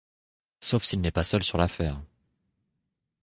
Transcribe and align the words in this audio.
Sauf 0.61 0.83
qu’il 0.83 0.99
n’est 0.99 1.11
pas 1.11 1.23
seul 1.23 1.43
sur 1.43 1.59
l’affaire. 1.59 2.01